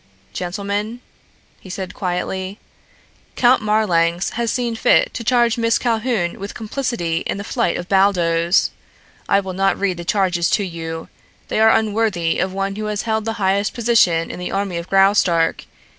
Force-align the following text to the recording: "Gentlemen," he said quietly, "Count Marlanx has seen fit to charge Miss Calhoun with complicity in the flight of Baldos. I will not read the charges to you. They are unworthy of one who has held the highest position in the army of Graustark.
"Gentlemen," 0.33 0.99
he 1.59 1.69
said 1.69 1.93
quietly, 1.93 2.57
"Count 3.35 3.61
Marlanx 3.61 4.31
has 4.31 4.51
seen 4.51 4.75
fit 4.75 5.13
to 5.13 5.23
charge 5.23 5.59
Miss 5.59 5.77
Calhoun 5.77 6.39
with 6.39 6.55
complicity 6.55 7.17
in 7.27 7.37
the 7.37 7.43
flight 7.43 7.77
of 7.77 7.87
Baldos. 7.87 8.71
I 9.29 9.39
will 9.41 9.53
not 9.53 9.79
read 9.79 9.97
the 9.97 10.03
charges 10.03 10.49
to 10.57 10.63
you. 10.65 11.07
They 11.49 11.59
are 11.59 11.69
unworthy 11.69 12.39
of 12.39 12.51
one 12.51 12.77
who 12.77 12.85
has 12.85 13.03
held 13.03 13.25
the 13.25 13.33
highest 13.37 13.75
position 13.75 14.31
in 14.31 14.39
the 14.39 14.51
army 14.51 14.77
of 14.77 14.89
Graustark. 14.89 15.65